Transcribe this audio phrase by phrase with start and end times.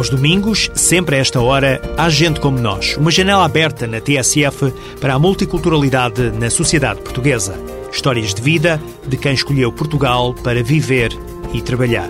[0.00, 2.96] Aos domingos, sempre a esta hora, há gente como nós.
[2.96, 7.69] Uma janela aberta na TSF para a multiculturalidade na sociedade portuguesa.
[7.92, 11.16] Histórias de vida de quem escolheu Portugal para viver
[11.52, 12.08] e trabalhar.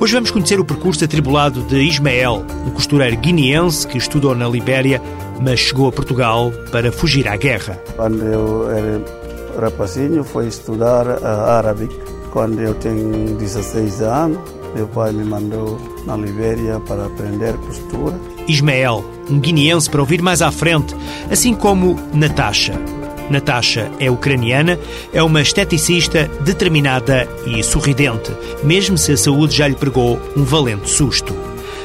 [0.00, 5.00] Hoje vamos conhecer o percurso atribulado de Ismael, um costureiro guineense que estudou na Libéria,
[5.40, 7.80] mas chegou a Portugal para fugir à guerra.
[7.96, 9.00] Quando eu era
[9.60, 11.88] rapazinho, fui estudar árabe.
[12.32, 14.38] Quando eu tenho 16 anos,
[14.74, 18.18] meu pai me mandou na Libéria para aprender costura.
[18.48, 20.96] Ismael, um guineense para ouvir mais à frente,
[21.30, 22.74] assim como Natasha.
[23.30, 24.78] Natasha é ucraniana,
[25.12, 30.90] é uma esteticista determinada e sorridente, mesmo se a saúde já lhe pregou um valente
[30.90, 31.34] susto.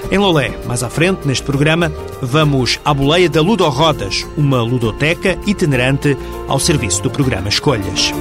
[0.10, 5.38] Em Lolé, mais à frente neste programa, vamos à boleia da Ludo Rodas, uma ludoteca
[5.46, 8.14] itinerante ao serviço do programa Escolhas.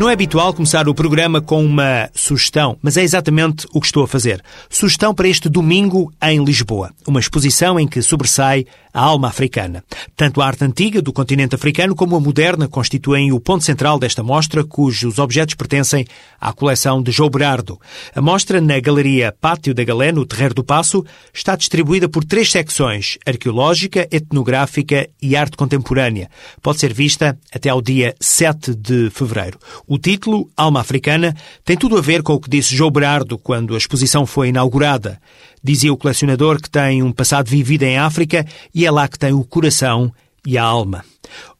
[0.00, 4.02] Não é habitual começar o programa com uma sugestão, mas é exatamente o que estou
[4.02, 4.42] a fazer.
[4.70, 6.90] Sugestão para este domingo em Lisboa.
[7.06, 9.84] Uma exposição em que sobressai a alma africana.
[10.16, 14.22] Tanto a arte antiga do continente africano como a moderna constituem o ponto central desta
[14.22, 16.06] mostra, cujos objetos pertencem
[16.40, 17.78] à coleção de João Berardo.
[18.14, 22.50] A mostra, na Galeria Pátio da Galé, no Terreiro do Passo, está distribuída por três
[22.50, 26.30] secções, arqueológica, etnográfica e arte contemporânea.
[26.62, 29.58] Pode ser vista até ao dia 7 de fevereiro.
[29.90, 33.74] O título, Alma Africana, tem tudo a ver com o que disse João Berardo quando
[33.74, 35.20] a exposição foi inaugurada.
[35.64, 39.32] Dizia o colecionador que tem um passado vivido em África e é lá que tem
[39.32, 40.12] o coração
[40.46, 41.04] e a alma.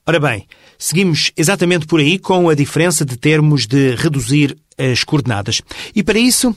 [0.07, 0.47] Ora bem,
[0.79, 5.61] seguimos exatamente por aí com a diferença de termos de reduzir as coordenadas.
[5.93, 6.55] E para isso,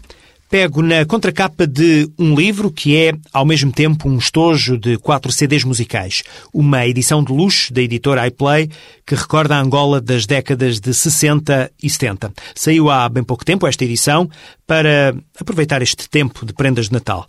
[0.53, 5.31] pego na contracapa de um livro que é, ao mesmo tempo, um estojo de quatro
[5.31, 6.21] CDs musicais.
[6.53, 8.69] Uma edição de luxo da editora iPlay
[9.03, 12.31] que recorda a Angola das décadas de 60 e 70.
[12.53, 14.29] Saiu há bem pouco tempo esta edição
[14.67, 17.25] para aproveitar este tempo de prendas de Natal.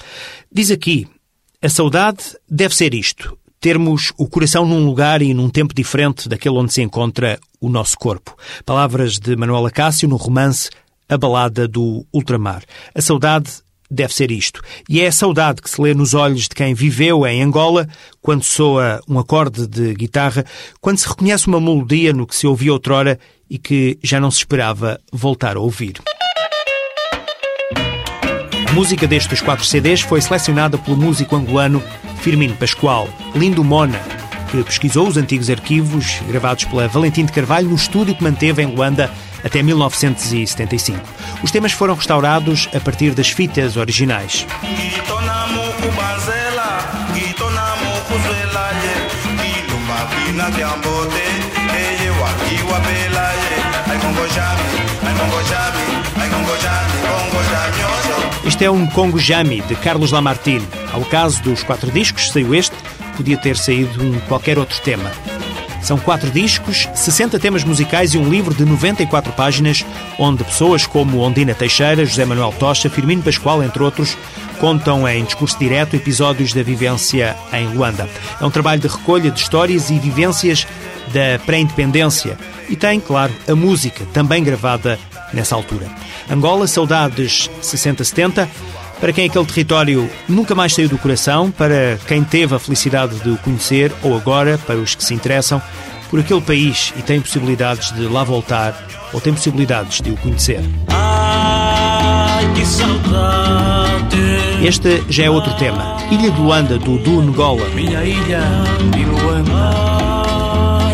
[0.52, 1.08] Diz aqui,
[1.62, 3.38] a saudade deve ser isto.
[3.58, 7.96] Termos o coração num lugar e num tempo diferente daquele onde se encontra o nosso
[7.96, 8.36] corpo.
[8.66, 10.68] Palavras de Manuela Cássio no romance
[11.08, 12.62] a balada do ultramar.
[12.94, 14.60] A saudade deve ser isto.
[14.88, 17.88] E é a saudade que se lê nos olhos de quem viveu em Angola,
[18.20, 20.44] quando soa um acorde de guitarra,
[20.80, 24.38] quando se reconhece uma melodia no que se ouvia outrora e que já não se
[24.38, 25.94] esperava voltar a ouvir.
[28.68, 31.82] A música destes quatro CDs foi selecionada pelo músico angolano
[32.20, 34.00] Firmino Pascoal, Lindo Mona,
[34.50, 38.66] que pesquisou os antigos arquivos gravados pela Valentim de Carvalho no estúdio que manteve em
[38.66, 39.10] Luanda
[39.44, 40.98] até 1975.
[41.42, 44.46] Os temas foram restaurados a partir das fitas originais.
[58.46, 60.66] Este é um Congo Jami, de Carlos Lamartine.
[60.92, 62.76] Ao caso dos quatro discos, saiu este,
[63.16, 65.10] podia ter saído um qualquer outro tema.
[65.84, 69.84] São quatro discos, 60 temas musicais e um livro de 94 páginas,
[70.18, 74.16] onde pessoas como Ondina Teixeira, José Manuel Tocha, Firmino Pascoal, entre outros,
[74.58, 78.08] contam em discurso direto episódios da vivência em Luanda.
[78.40, 80.66] É um trabalho de recolha de histórias e vivências
[81.12, 82.38] da pré-independência
[82.70, 84.98] e tem, claro, a música, também gravada
[85.34, 85.86] nessa altura.
[86.30, 88.48] Angola, saudades 60-70
[89.04, 93.28] para quem aquele território nunca mais saiu do coração, para quem teve a felicidade de
[93.28, 95.60] o conhecer, ou agora, para os que se interessam
[96.08, 98.74] por aquele país e têm possibilidades de lá voltar,
[99.12, 100.64] ou têm possibilidades de o conhecer.
[100.88, 104.16] Ai, que saudade.
[104.62, 105.98] Este já é outro tema.
[106.10, 107.68] Ilha de Luanda, do Du Ngola.
[107.74, 108.40] Minha ilha
[108.90, 109.74] de Luanda,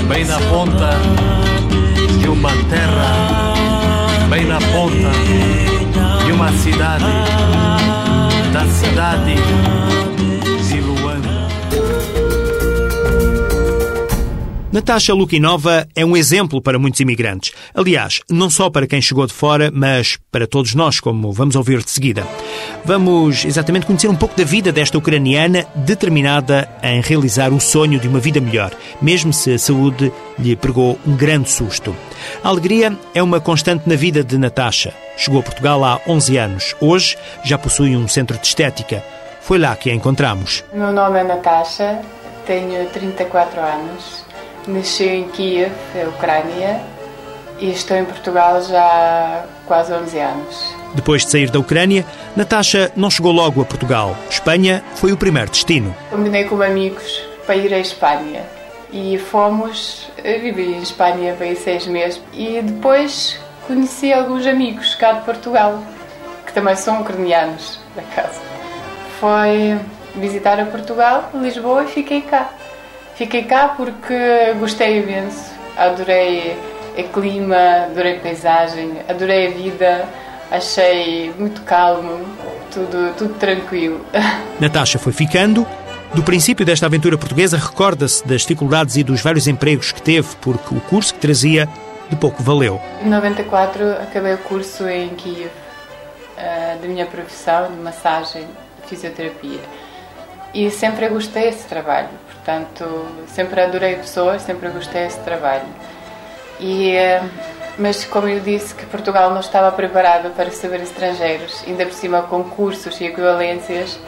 [0.09, 0.99] bem na ponta
[2.21, 3.55] de uma terra,
[4.29, 5.13] bem na ponta
[6.27, 7.05] de uma cidade
[8.61, 9.35] da cidade
[14.73, 17.53] Natasha Lukinova é um exemplo para muitos imigrantes.
[17.75, 21.83] Aliás, não só para quem chegou de fora, mas para todos nós, como vamos ouvir
[21.83, 22.25] de seguida.
[22.85, 28.07] Vamos exatamente conhecer um pouco da vida desta ucraniana determinada em realizar o sonho de
[28.07, 28.71] uma vida melhor,
[29.03, 31.95] mesmo se a saúde lhe pregou um grande susto.
[32.45, 34.95] A alegria é uma constante na vida de Natasha.
[35.17, 36.77] Chegou a Portugal há 11 anos.
[36.81, 39.03] Hoje já possui um centro de estética.
[39.41, 40.63] Foi lá que a encontramos.
[40.73, 42.03] Meu nome é Natasha,
[42.47, 44.30] tenho 34 anos.
[44.67, 45.73] Nasci em Kiev,
[46.09, 46.81] Ucrânia,
[47.59, 50.75] e estou em Portugal já há quase 11 anos.
[50.95, 52.05] Depois de sair da Ucrânia,
[52.35, 54.17] Natasha não chegou logo a Portugal.
[54.29, 55.95] Espanha foi o primeiro destino.
[56.11, 58.43] Combinei com amigos para ir à Espanha
[58.93, 65.25] e fomos, vivi em Espanha bem seis meses e depois conheci alguns amigos cá de
[65.25, 65.83] Portugal,
[66.47, 68.41] que também são ucranianos da casa.
[69.21, 69.79] Foi
[70.17, 72.51] visitar a Portugal, Lisboa e fiquei cá.
[73.21, 76.57] Fiquei cá porque gostei imenso, adorei
[76.97, 80.09] o clima, adorei a paisagem, adorei a vida,
[80.51, 82.25] achei muito calmo,
[82.73, 84.07] tudo, tudo tranquilo.
[84.59, 85.67] Natasha foi ficando.
[86.15, 90.75] Do princípio desta aventura portuguesa, recorda-se das dificuldades e dos vários empregos que teve, porque
[90.75, 91.69] o curso que trazia
[92.09, 92.81] de pouco valeu.
[93.05, 95.51] Em 94 acabei o curso em Kiev,
[96.39, 98.47] eh, da minha profissão de massagem,
[98.87, 99.61] fisioterapia.
[100.53, 105.67] E sempre gostei desse trabalho, portanto, sempre adorei pessoas, sempre gostei desse trabalho.
[106.59, 107.23] E, eh,
[107.79, 112.23] mas como eu disse que Portugal não estava preparado para receber estrangeiros, ainda por cima
[112.23, 113.99] com cursos e equivalências,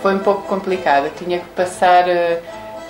[0.00, 1.10] foi um pouco complicado.
[1.16, 2.40] Tinha que passar, eh,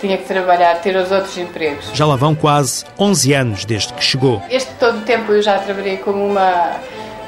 [0.01, 1.91] tinha que trabalhar, ter os outros empregos.
[1.93, 4.41] Já lá vão quase 11 anos desde que chegou.
[4.49, 6.77] Este todo o tempo eu já trabalhei como uma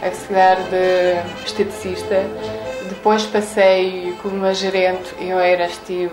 [0.02, 2.24] auxiliar de esteticista.
[2.92, 6.12] Depois passei como gerente em Oeiras, tive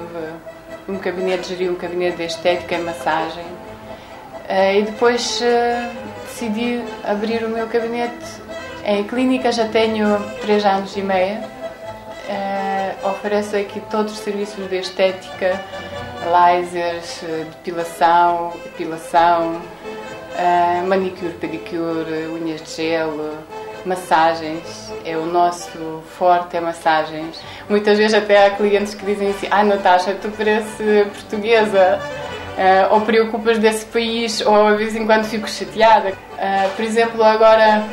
[0.88, 3.44] um gabinete, geri um gabinete de estética e massagem.
[4.48, 5.92] Eh, e depois eh,
[6.24, 8.26] decidi abrir o meu gabinete
[8.86, 11.40] em clínica, já tenho 3 anos e meio.
[11.40, 15.60] Uh, ofereço aqui todos os serviços de estética,
[16.32, 17.22] lasers,
[17.56, 19.62] depilação, epilação,
[20.88, 23.36] manicure, pedicure, unhas de gel,
[23.86, 24.92] massagens.
[25.06, 27.40] É o nosso forte, é massagens.
[27.68, 32.00] Muitas vezes até há clientes que dizem assim, ah Natasha, tu pareces portuguesa
[32.60, 36.10] uh, ou preocupas desse país, ou de vez em quando fico chateada.
[36.10, 37.84] Uh, por exemplo, agora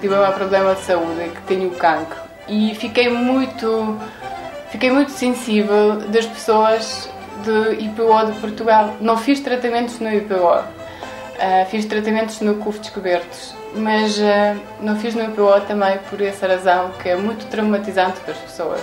[0.00, 2.18] tive um problema de saúde, que tenho cancro,
[2.48, 3.96] e fiquei muito,
[4.70, 7.08] fiquei muito sensível das pessoas
[7.44, 8.96] de IPO de Portugal.
[9.00, 10.64] Não fiz tratamentos no IPO, uh,
[11.38, 16.46] eh, fiz tratamentos no CUF Descobertos, mas uh, não fiz no IPO também por essa
[16.46, 18.80] razão, que é muito traumatizante para as pessoas.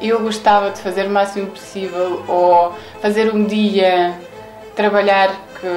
[0.00, 4.14] Eu gostava de fazer o máximo possível, ou fazer um dia
[4.74, 5.28] trabalhar
[5.60, 5.68] que,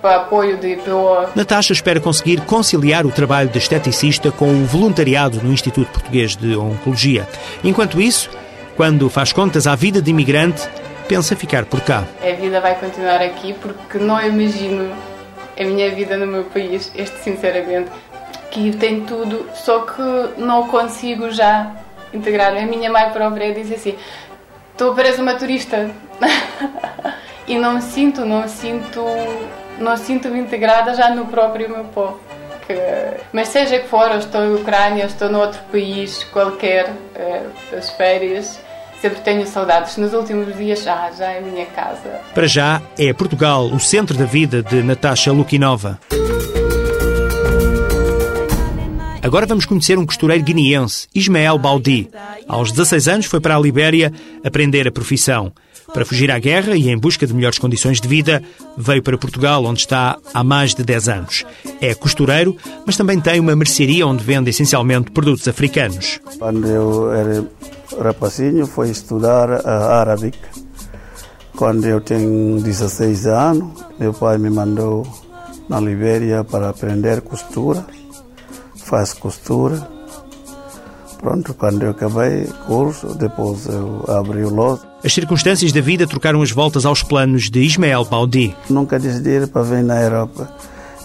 [0.00, 1.30] para apoio de IPO.
[1.34, 6.56] Natasha espera conseguir conciliar o trabalho de esteticista com o voluntariado no Instituto Português de
[6.56, 7.28] Oncologia.
[7.64, 8.30] Enquanto isso,
[8.76, 10.68] quando faz contas à vida de imigrante,
[11.08, 12.04] pensa ficar por cá.
[12.22, 14.92] A vida vai continuar aqui porque não imagino
[15.58, 17.90] a minha vida no meu país, este sinceramente,
[18.50, 21.72] que tem tudo, só que não consigo já
[22.12, 22.56] integrar.
[22.56, 23.96] A minha mãe própria diz assim:
[24.76, 25.90] Tu pareces uma turista.
[27.46, 29.04] e não me sinto, não sinto,
[29.78, 32.20] não sinto-me integrada já no próprio meu povo.
[33.32, 37.42] Mas seja que for, eu estou em Ucrânia, estou noutro país qualquer, é,
[37.76, 38.60] as férias,
[39.00, 39.96] sempre tenho saudades.
[39.96, 42.20] Nos últimos dias, já, já é a minha casa.
[42.34, 45.98] Para já, é Portugal o centro da vida de Natasha Lukinova.
[49.22, 52.08] Agora vamos conhecer um costureiro guineense, Ismael Baudi.
[52.46, 54.12] Aos 16 anos foi para a Libéria
[54.44, 55.52] aprender a profissão.
[55.92, 58.42] Para fugir à guerra e em busca de melhores condições de vida,
[58.76, 61.44] veio para Portugal, onde está há mais de 10 anos.
[61.80, 66.20] É costureiro, mas também tem uma mercearia onde vende essencialmente produtos africanos.
[66.38, 67.44] Quando eu era
[68.00, 70.32] rapazinho, fui estudar árabe.
[71.56, 75.06] Quando eu tenho 16 anos, meu pai me mandou
[75.68, 77.84] na Libéria para aprender costura.
[78.76, 79.88] Faz costura.
[81.18, 84.86] Pronto, quando eu acabei o curso, depois eu abri o lote.
[85.02, 88.54] As circunstâncias da vida trocaram as voltas aos planos de Ismael Baudi.
[88.68, 90.48] Nunca decidi para vir na Europa.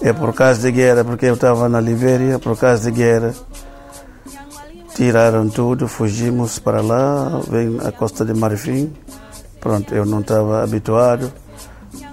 [0.02, 3.34] É por causa de guerra, porque eu estava na Libéria, por causa de guerra.
[4.96, 8.92] Tiraram tudo, fugimos para lá, vem a Costa de Marfim.
[9.60, 11.32] Pronto, eu não estava habituado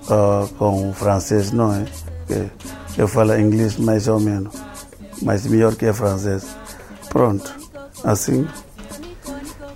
[0.09, 1.85] uh, com o francês, não é?
[2.97, 4.55] Eu falo inglês mais ou menos,
[5.23, 6.47] mas melhor que francês.
[7.09, 7.55] Pronto.
[8.05, 8.47] Assim,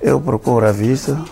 [0.00, 1.23] eu procuro a visa,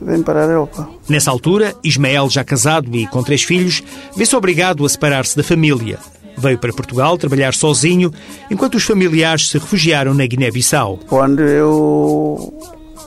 [0.00, 0.88] vem para a Europa.
[1.08, 3.82] Nessa altura, Ismael, já casado e com três filhos,
[4.16, 5.98] vê-se obrigado a separar-se da família.
[6.36, 8.12] Veio para Portugal trabalhar sozinho,
[8.50, 11.00] enquanto os familiares se refugiaram na Guiné-Bissau.
[11.08, 12.52] Quando eu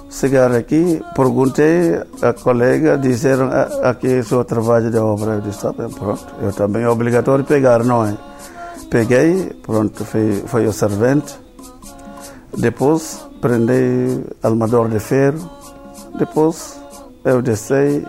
[0.09, 5.33] chegar aqui, perguntei a colega, disseram ah, aqui é o trabalho de obra.
[5.33, 6.25] Eu disse, tá bem, pronto.
[6.41, 8.17] Eu também é obrigatório pegar, não é?
[8.89, 11.47] Peguei, pronto, foi, foi o servente
[12.57, 15.49] depois prendei armador de ferro.
[16.17, 16.79] Depois
[17.23, 18.03] eu desci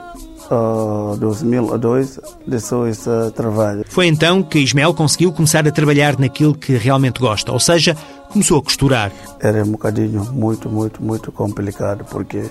[0.50, 3.84] uh, 2002 deixou esse trabalho.
[3.88, 7.96] Foi então que Ismael conseguiu começar a trabalhar naquilo que realmente gosta, ou seja,
[8.30, 9.12] começou a costurar.
[9.40, 12.44] Era um bocadinho muito, muito, muito complicado, porque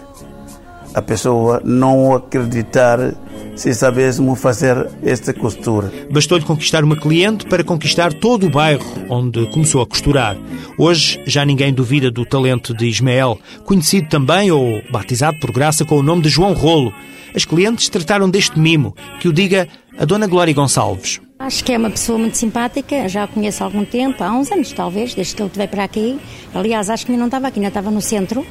[0.93, 3.13] a pessoa não acreditar
[3.55, 5.91] se sabéssemos fazer esta costura.
[6.11, 10.37] Bastou-lhe conquistar uma cliente para conquistar todo o bairro onde começou a costurar.
[10.77, 15.97] Hoje já ninguém duvida do talento de Ismael, conhecido também ou batizado por graça com
[15.97, 16.93] o nome de João Rolo.
[17.35, 19.67] As clientes trataram deste mimo, que o diga
[19.97, 21.19] a Dona Glória Gonçalves.
[21.39, 24.51] Acho que é uma pessoa muito simpática, já a conheço há algum tempo, há uns
[24.51, 26.19] anos talvez, desde que ele veio para aqui.
[26.53, 28.45] Aliás, acho que ainda não estava aqui, ainda estava no centro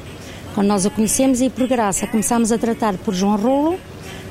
[0.57, 3.79] quando nós o conhecemos e por graça começámos a tratar por João Rolo.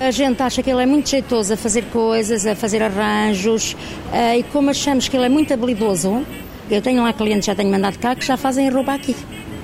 [0.00, 3.76] A gente acha que ele é muito jeitoso a fazer coisas, a fazer arranjos
[4.12, 6.26] eh, e como achamos que ele é muito habilidoso,
[6.68, 9.14] eu tenho lá clientes, já tenho mandado cá, que já fazem roupa aqui.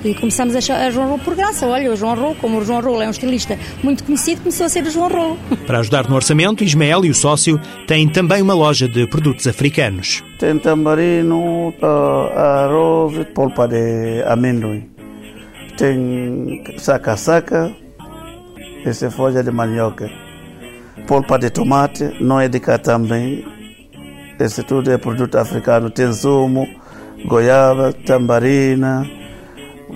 [0.05, 1.67] E começamos a, a João Rolo por graça.
[1.67, 4.69] Olha, o João Rolo, como o João Rolo é um estilista muito conhecido, começou a
[4.69, 5.39] ser o João Rolo.
[5.67, 10.23] Para ajudar no orçamento, Ismael e o sócio têm também uma loja de produtos africanos.
[10.39, 14.92] Tem tambarino, uh, arroz, polpa de amendoim
[15.77, 17.71] tem saca-saca,
[18.85, 20.09] essa folha de manioca,
[21.07, 23.45] polpa de tomate, não é de cá também,
[24.39, 26.67] esse tudo é produto africano, tem zumo,
[27.25, 29.09] goiaba, tambarina,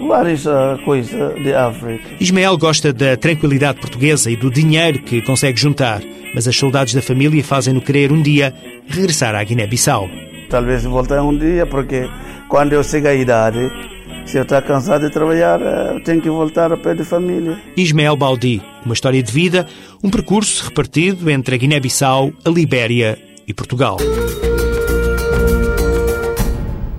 [0.08, 2.04] várias ah, coisas de África.
[2.20, 6.02] Ismael gosta da tranquilidade portuguesa e do dinheiro que consegue juntar,
[6.34, 8.54] mas as saudades da família fazem-no querer um dia
[8.88, 10.08] regressar à Guiné-Bissau.
[10.50, 12.08] Talvez voltar um dia, porque
[12.48, 13.70] quando eu chego à idade,
[14.28, 17.58] se eu estou cansado de trabalhar, eh, tenho que voltar a pé de família.
[17.78, 19.66] Ismael Baldi, uma história de vida,
[20.04, 23.18] um percurso repartido entre a Guiné-Bissau, a Libéria
[23.48, 23.98] e Portugal.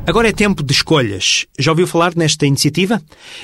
[0.09, 1.45] Agora é tempo de escolhas.
[1.59, 2.99] Já ouviu falar nesta iniciativa?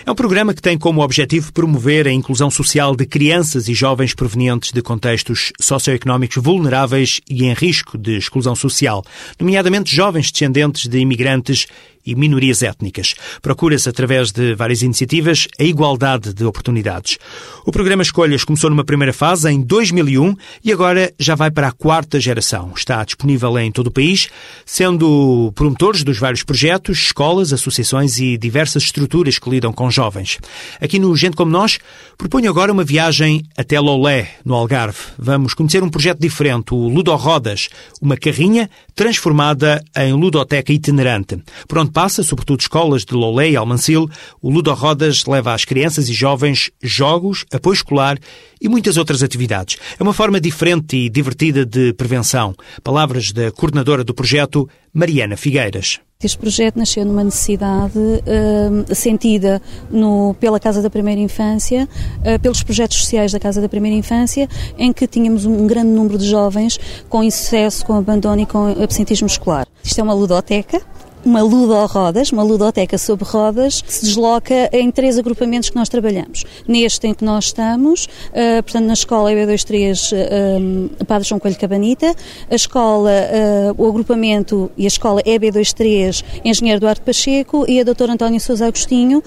[0.07, 4.15] É um programa que tem como objetivo promover a inclusão social de crianças e jovens
[4.15, 9.05] provenientes de contextos socioeconómicos vulneráveis e em risco de exclusão social,
[9.39, 11.67] nomeadamente jovens descendentes de imigrantes
[12.05, 13.15] e minorias étnicas.
[13.41, 17.19] Procura-se, através de várias iniciativas, a igualdade de oportunidades.
[17.65, 21.73] O programa Escolhas começou numa primeira fase, em 2001, e agora já vai para a
[21.73, 22.73] quarta geração.
[22.77, 24.29] Está disponível em todo o país,
[24.67, 30.39] sendo promotores dos vários projetos, escolas, associações e diversas estruturas que lidam com jovens.
[30.81, 31.79] Aqui no Gente Como Nós,
[32.19, 34.99] proponho agora uma viagem até Lolé, no Algarve.
[35.19, 37.69] Vamos conhecer um projeto diferente, o Ludo Rodas,
[38.01, 41.43] uma carrinha transformada em ludoteca itinerante.
[41.67, 44.11] Por onde passa, sobretudo escolas de Lolé e Almancil,
[44.43, 48.19] o Ludo Rodas leva às crianças e jovens jogos, apoio escolar
[48.61, 49.79] e muitas outras atividades.
[49.99, 52.55] É uma forma diferente e divertida de prevenção.
[52.83, 56.01] Palavras da coordenadora do projeto, Mariana Figueiras.
[56.23, 59.61] Este projeto nasceu numa necessidade uh, sentida
[59.91, 61.87] no, pela Casa da Primeira Infância,
[62.21, 64.49] uh, pelos projetos sociais da Casa da Primeira Infância,
[64.79, 69.27] em que tínhamos um grande número de jovens com insucesso, com abandono e com absentismo
[69.27, 69.67] escolar.
[69.83, 70.81] Isto é uma ludoteca,
[71.25, 76.45] uma ludo-rodas, uma ludoteca sobre rodas, que se desloca em três agrupamentos que nós trabalhamos.
[76.67, 82.15] Neste em que nós estamos, uh, portanto, na escola EB23 uh, Padre João Coelho Cabanita,
[82.51, 88.11] a escola, uh, o agrupamento e a escola EB23 Engenheiro Duarte Pacheco e a Dr.
[88.11, 89.23] António Sousa Agostinho uh,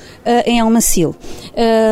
[0.46, 1.16] em Almacil.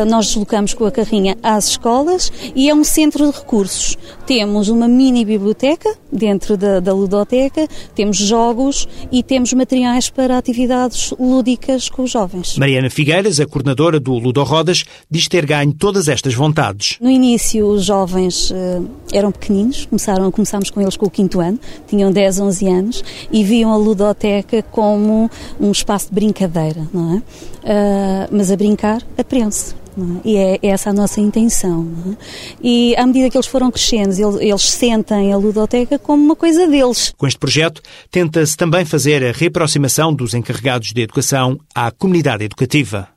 [0.08, 3.96] nós deslocamos com a carrinha às escolas e é um centro de recursos.
[4.26, 11.12] Temos uma mini biblioteca dentro da, da ludoteca, temos jogos e temos materiais para atividades
[11.18, 12.58] lúdicas com os jovens.
[12.58, 16.98] Mariana Figueiras, a coordenadora do Ludo Rodas, diz ter ganho todas estas vontades.
[17.00, 21.58] No início, os jovens uh, eram pequeninos, começaram, começámos com eles com o quinto ano,
[21.86, 27.16] tinham 10, 11 anos, e viam a ludoteca como um espaço de brincadeira, não é?
[27.16, 29.85] Uh, mas a brincar, aprende-se.
[29.96, 30.28] É?
[30.28, 31.88] E é essa a nossa intenção.
[32.06, 32.16] É?
[32.62, 36.66] E à medida que eles foram crescendo, eles, eles sentem a ludoteca como uma coisa
[36.66, 37.14] deles.
[37.16, 43.08] Com este projeto, tenta-se também fazer a reaproximação dos encarregados de educação à comunidade educativa.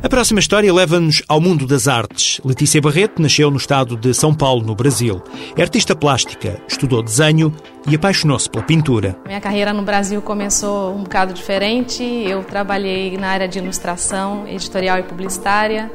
[0.00, 2.40] A próxima história leva-nos ao mundo das artes.
[2.44, 5.20] Letícia Barreto nasceu no estado de São Paulo, no Brasil.
[5.56, 7.52] É artista plástica, estudou desenho
[7.84, 9.16] e apaixonou-se pela pintura.
[9.26, 12.04] Minha carreira no Brasil começou um bocado diferente.
[12.04, 15.90] Eu trabalhei na área de ilustração, editorial e publicitária.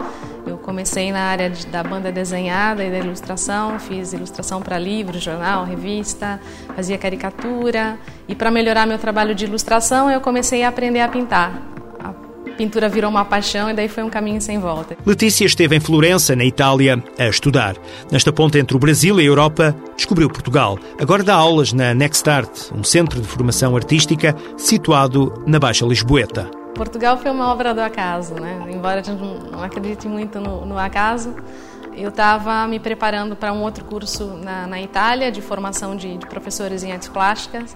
[0.45, 5.17] Eu comecei na área de, da banda desenhada e da ilustração, fiz ilustração para livro,
[5.17, 6.41] jornal, revista,
[6.75, 7.97] fazia caricatura.
[8.27, 11.73] E para melhorar meu trabalho de ilustração, eu comecei a aprender a pintar
[12.53, 14.95] pintura virou uma paixão e daí foi um caminho sem volta.
[15.05, 17.75] Letícia esteve em Florença, na Itália, a estudar.
[18.11, 20.77] Nesta ponta entre o Brasil e a Europa, descobriu Portugal.
[20.99, 26.49] Agora dá aulas na Next Art, um centro de formação artística situado na Baixa Lisboeta.
[26.73, 28.65] Portugal foi uma obra do acaso, né?
[28.71, 31.35] Embora a gente não acredite muito no, no acaso,
[31.95, 36.25] eu estava me preparando para um outro curso na, na Itália de formação de, de,
[36.25, 37.75] professores em artes plásticas.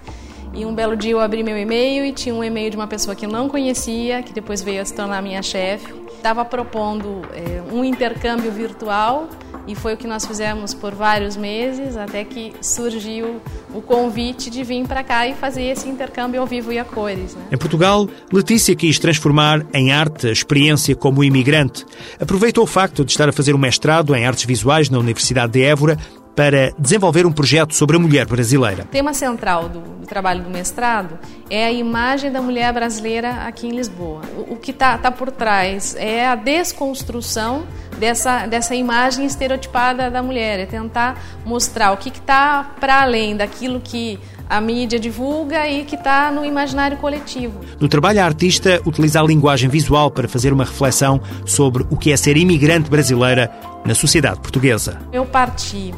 [0.54, 3.16] E um belo dia eu abri meu e-mail e tinha um e-mail de uma pessoa
[3.16, 5.94] que eu não conhecia, que depois veio a se tornar minha chefe.
[6.16, 9.28] Estava propondo é, um intercâmbio virtual
[9.68, 13.42] e foi o que nós fizemos por vários meses, até que surgiu
[13.74, 17.36] o convite de vir para cá e fazer esse intercâmbio ao vivo e a cores.
[17.36, 17.42] Né?
[17.52, 21.86] Em Portugal, Letícia quis transformar em arte a experiência como imigrante.
[22.20, 25.64] Aproveitou o facto de estar a fazer um mestrado em artes visuais na Universidade de
[25.64, 25.98] Évora
[26.38, 28.84] para desenvolver um projeto sobre a mulher brasileira.
[28.84, 31.18] O tema central do, do trabalho do mestrado
[31.50, 34.22] é a imagem da mulher brasileira aqui em Lisboa.
[34.38, 37.66] O, o que está tá por trás é a desconstrução
[37.98, 43.82] dessa, dessa imagem estereotipada da mulher, é tentar mostrar o que está para além daquilo
[43.84, 47.62] que a mídia divulga e que está no imaginário coletivo.
[47.80, 52.12] No trabalho, a artista utiliza a linguagem visual para fazer uma reflexão sobre o que
[52.12, 53.52] é ser imigrante brasileira
[53.84, 55.00] na sociedade portuguesa.
[55.12, 55.94] Eu parti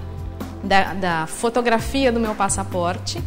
[0.63, 3.21] da, da fotografia do meu passaporte.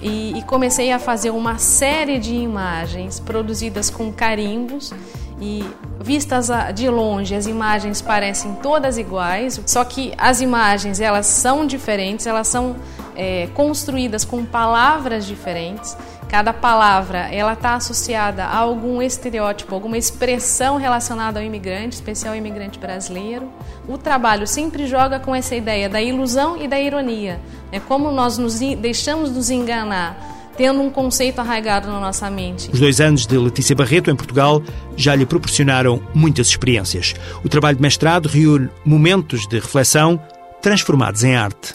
[0.00, 4.92] E, e, comecei a fazer uma série de imagens produzidas com carimbos.
[5.40, 5.64] E
[6.00, 12.26] vistas de longe as imagens parecem todas iguais só que as imagens elas são diferentes
[12.26, 12.76] elas são
[13.14, 15.96] é, construídas com palavras diferentes
[16.28, 22.38] Cada palavra ela está associada a algum estereótipo, alguma expressão relacionada ao imigrante, especial ao
[22.38, 23.48] imigrante brasileiro.
[23.88, 27.40] O trabalho sempre joga com essa ideia da ilusão e da ironia.
[27.70, 32.70] É como nós nos deixamos nos enganar tendo um conceito arraigado na nossa mente.
[32.72, 34.62] Os dois anos de Letícia Barreto em Portugal
[34.96, 37.14] já lhe proporcionaram muitas experiências.
[37.44, 40.20] O trabalho de mestrado reúne momentos de reflexão
[40.66, 41.72] transformados em arte.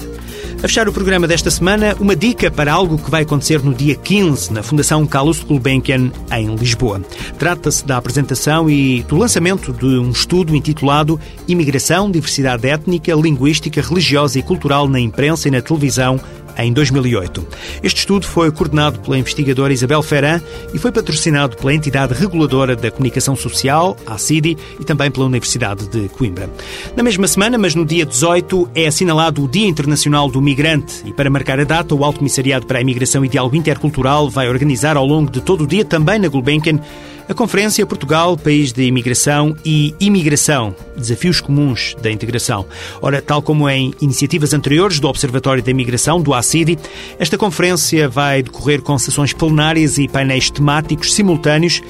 [0.58, 3.96] A fechar o programa desta semana, uma dica para algo que vai acontecer no dia
[3.96, 7.02] 15 na Fundação Carlos Gulbenkian, em Lisboa.
[7.40, 11.18] Trata-se da apresentação e do lançamento de um estudo intitulado
[11.48, 16.20] Imigração, Diversidade Étnica, Linguística, Religiosa e Cultural na Imprensa e na Televisão
[16.58, 17.48] em 2008.
[17.84, 20.42] Este estudo foi coordenado pela investigadora Isabel Ferran
[20.74, 25.88] e foi patrocinado pela entidade reguladora da comunicação social, a CIDI, e também pela Universidade
[25.88, 26.50] de Coimbra.
[26.96, 31.14] Na mesma semana, mas no dia 18, é assinalado o Dia Internacional do Migrante e
[31.14, 34.98] para marcar a data, o Alto Comissariado para a Imigração e Diálogo Intercultural vai organizar
[34.98, 36.80] ao longo de todo o dia, também na Gulbenkian,
[37.28, 42.66] a Conferência Portugal, País de Imigração e Imigração, Desafios Comuns da Integração.
[43.02, 46.78] Ora, tal como em iniciativas anteriores do Observatório da Imigração, do ACIDI,
[47.20, 51.82] esta conferência vai decorrer com sessões plenárias e painéis temáticos simultâneos